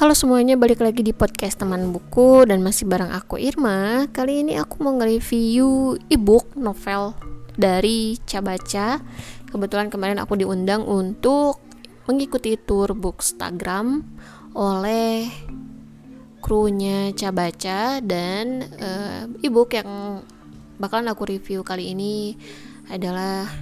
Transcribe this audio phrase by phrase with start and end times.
[0.00, 4.08] Halo semuanya, balik lagi di podcast teman buku dan masih bareng aku Irma.
[4.08, 7.12] Kali ini aku mau nge-review ebook novel
[7.60, 8.96] dari Cabaca.
[9.52, 11.60] Kebetulan kemarin aku diundang untuk
[12.08, 14.00] mengikuti tour bookstagram
[14.56, 15.28] oleh
[16.40, 20.24] krunya Cabaca dan uh, ebook yang
[20.80, 22.40] bakalan aku review kali ini
[22.88, 23.52] adalah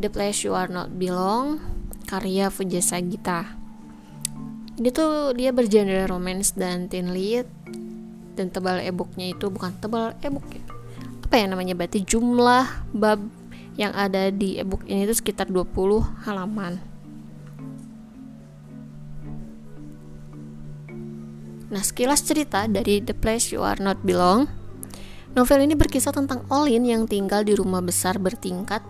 [0.00, 1.60] The Place You Are Not Belong
[2.08, 3.67] karya Fujasa Gita
[4.78, 7.50] ini tuh dia bergenre romance dan teen lead
[8.38, 10.62] dan tebal e-booknya itu bukan tebal e-book ya
[11.28, 13.20] apa ya namanya berarti jumlah bab
[13.74, 16.78] yang ada di e-book ini itu sekitar 20 halaman
[21.68, 24.48] Nah, sekilas cerita dari The Place You Are Not Belong.
[25.36, 28.80] Novel ini berkisah tentang Olin yang tinggal di rumah besar bertingkat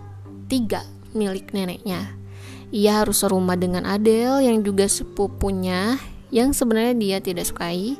[0.47, 2.18] tiga milik neneknya.
[2.69, 5.97] Ia harus serumah dengan Adele yang juga sepupunya
[6.29, 7.97] yang sebenarnya dia tidak sukai.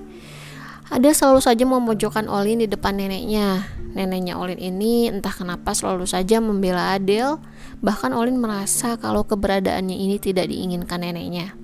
[0.90, 3.66] Ada selalu saja memojokkan Olin di depan neneknya.
[3.94, 7.42] Neneknya Olin ini entah kenapa selalu saja membela Adele,
[7.82, 11.58] bahkan Olin merasa kalau keberadaannya ini tidak diinginkan neneknya.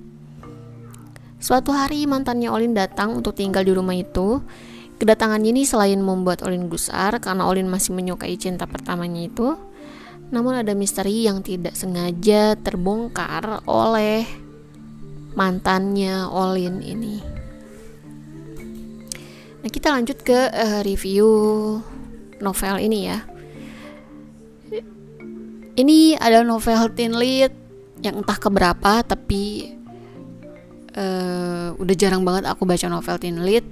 [1.38, 4.42] Suatu hari mantannya Olin datang untuk tinggal di rumah itu.
[4.96, 9.54] Kedatangannya ini selain membuat Olin gusar karena Olin masih menyukai cinta pertamanya itu,
[10.30, 14.26] namun ada misteri yang tidak sengaja terbongkar oleh
[15.36, 17.22] mantannya Olin ini.
[19.62, 21.28] Nah, kita lanjut ke uh, review
[22.40, 23.18] novel ini ya.
[25.76, 27.52] Ini adalah novel teen lead
[28.00, 29.76] yang entah keberapa tapi
[30.96, 33.64] uh, udah jarang banget aku baca novel teen lead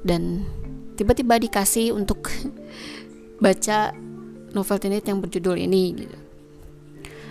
[0.00, 0.48] dan
[0.96, 2.32] tiba-tiba dikasih untuk
[3.44, 3.92] baca
[4.52, 6.18] novel teenage yang berjudul ini gitu.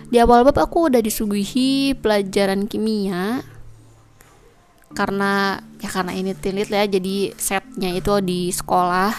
[0.08, 3.44] Di awal bab aku udah disuguhi pelajaran kimia
[4.96, 9.12] karena ya karena ini teenage ya jadi setnya itu di sekolah.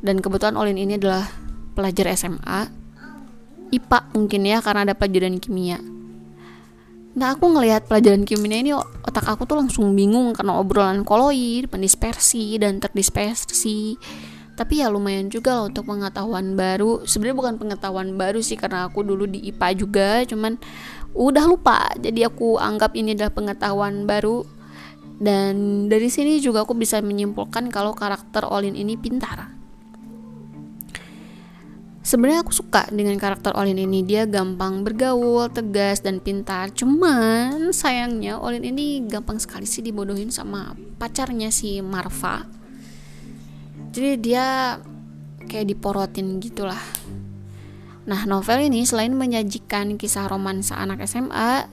[0.00, 1.28] Dan kebetulan Olin ini adalah
[1.76, 2.80] pelajar SMA
[3.70, 5.78] IPA mungkin ya karena ada pelajaran kimia.
[7.10, 12.60] Nah aku ngelihat pelajaran kimia ini otak aku tuh langsung bingung karena obrolan koloid, pendispersi
[12.60, 13.98] dan terdispersi
[14.60, 17.08] tapi ya lumayan juga loh untuk pengetahuan baru.
[17.08, 20.08] Sebenarnya bukan pengetahuan baru sih karena aku dulu di IPA juga.
[20.28, 20.60] Cuman
[21.16, 21.88] udah lupa.
[21.96, 24.44] Jadi aku anggap ini adalah pengetahuan baru.
[25.16, 29.48] Dan dari sini juga aku bisa menyimpulkan kalau karakter Olin ini pintar.
[32.04, 34.04] Sebenarnya aku suka dengan karakter Olin ini.
[34.04, 36.68] Dia gampang bergaul tegas dan pintar.
[36.76, 42.59] Cuman sayangnya Olin ini gampang sekali sih dibodohin sama pacarnya si Marva
[43.90, 44.46] jadi dia
[45.46, 46.80] kayak diporotin gitulah
[48.06, 51.68] nah novel ini selain menyajikan kisah romansa anak SMA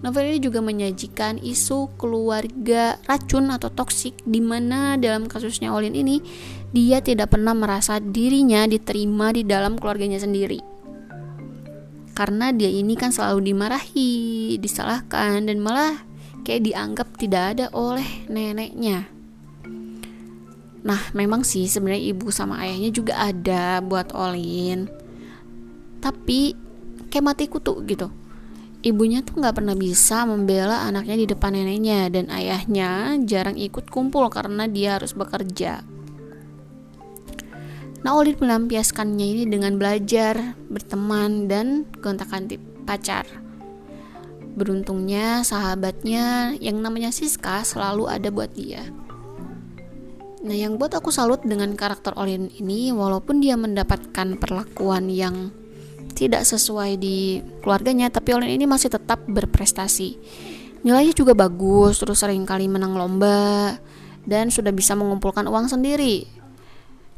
[0.00, 6.22] novel ini juga menyajikan isu keluarga racun atau toksik di mana dalam kasusnya Olin ini
[6.72, 10.72] dia tidak pernah merasa dirinya diterima di dalam keluarganya sendiri
[12.12, 16.04] karena dia ini kan selalu dimarahi, disalahkan dan malah
[16.44, 19.08] kayak dianggap tidak ada oleh neneknya.
[20.82, 24.90] Nah, memang sih sebenarnya ibu sama ayahnya juga ada buat Olin.
[26.02, 26.58] Tapi
[27.06, 28.10] kayak mati kutu gitu.
[28.82, 34.26] Ibunya tuh nggak pernah bisa membela anaknya di depan neneknya dan ayahnya jarang ikut kumpul
[34.26, 35.86] karena dia harus bekerja.
[38.02, 43.22] Nah, Olin melampiaskannya ini dengan belajar, berteman, dan gonta-ganti pacar.
[44.58, 48.82] Beruntungnya sahabatnya yang namanya Siska selalu ada buat dia.
[50.42, 55.54] Nah, yang buat aku salut dengan karakter Olin ini, walaupun dia mendapatkan perlakuan yang
[56.18, 60.18] tidak sesuai di keluarganya, tapi Olin ini masih tetap berprestasi.
[60.82, 63.78] Nilainya juga bagus, terus sering kali menang lomba,
[64.26, 66.26] dan sudah bisa mengumpulkan uang sendiri.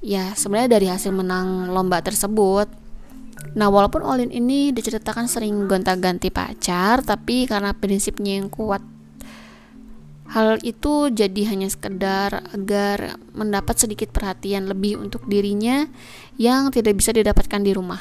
[0.05, 2.69] Ya, sebenarnya dari hasil menang lomba tersebut,
[3.55, 8.83] Nah, walaupun Olin ini diceritakan sering gonta-ganti pacar, tapi karena prinsipnya yang kuat
[10.25, 15.85] Hal itu jadi hanya sekedar agar mendapat sedikit perhatian lebih untuk dirinya
[16.41, 18.01] yang tidak bisa didapatkan di rumah.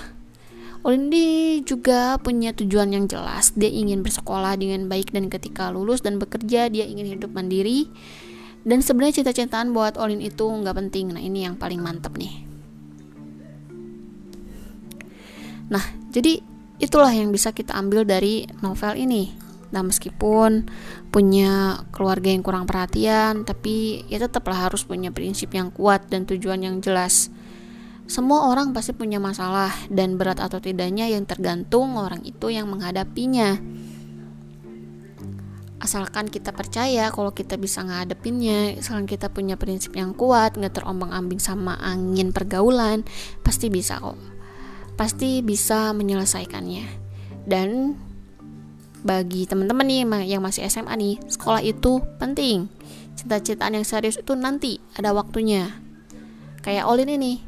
[0.83, 3.55] Olindi juga punya tujuan yang jelas.
[3.55, 7.87] Dia ingin bersekolah dengan baik dan ketika lulus dan bekerja dia ingin hidup mandiri.
[8.63, 11.15] Dan sebenarnya cita-citaan buat Olin itu nggak penting.
[11.15, 12.35] Nah ini yang paling mantep nih.
[15.71, 16.39] Nah jadi
[16.83, 19.42] itulah yang bisa kita ambil dari novel ini.
[19.73, 20.69] Nah, meskipun
[21.09, 26.61] punya keluarga yang kurang perhatian, tapi ya tetaplah harus punya prinsip yang kuat dan tujuan
[26.61, 27.33] yang jelas.
[28.05, 33.57] Semua orang pasti punya masalah dan berat atau tidaknya yang tergantung orang itu yang menghadapinya.
[35.83, 41.43] asalkan kita percaya kalau kita bisa ngadepinnya asalkan kita punya prinsip yang kuat nggak terombang-ambing
[41.43, 43.03] sama angin pergaulan
[43.43, 44.15] pasti bisa kok
[44.95, 46.87] pasti bisa menyelesaikannya
[47.43, 47.99] dan
[49.03, 52.71] bagi teman-teman nih yang masih SMA nih sekolah itu penting.
[53.13, 55.69] Cinta-cintaan yang serius itu nanti ada waktunya.
[56.63, 57.43] Kayak Olin ini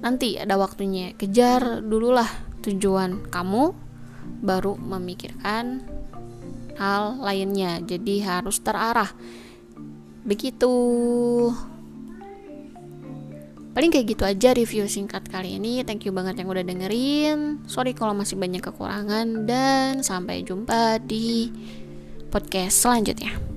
[0.00, 1.12] nanti ada waktunya.
[1.18, 2.30] Kejar dululah
[2.62, 3.74] tujuan kamu
[4.40, 5.84] baru memikirkan
[6.78, 7.82] hal lainnya.
[7.82, 9.10] Jadi harus terarah.
[10.24, 10.70] Begitu
[13.74, 15.82] paling kayak gitu aja review singkat kali ini.
[15.84, 17.66] Thank you banget yang udah dengerin.
[17.66, 21.50] Sorry kalau masih banyak kekurangan dan sampai jumpa di
[22.30, 23.53] podcast selanjutnya